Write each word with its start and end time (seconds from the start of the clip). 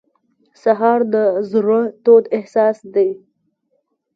سهار 0.61 0.99
د 1.13 1.15
زړه 1.51 1.79
تود 2.03 2.23
احساس 2.37 2.77
دی. 2.93 3.09